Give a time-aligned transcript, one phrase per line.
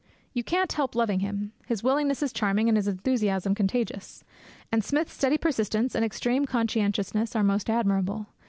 [0.33, 1.51] You can't help loving him.
[1.67, 4.23] His willingness is charming, and his enthusiasm contagious.
[4.71, 8.25] And Smith's steady persistence and extreme conscientiousness are most admirable.